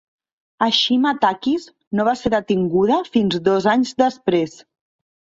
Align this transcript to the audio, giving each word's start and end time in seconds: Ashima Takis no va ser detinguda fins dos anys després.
Ashima 0.67 1.09
Takis 1.25 1.67
no 1.99 2.05
va 2.07 2.15
ser 2.21 2.31
detinguda 2.33 2.97
fins 3.17 3.37
dos 3.49 3.67
anys 3.75 3.93
després. 4.03 4.57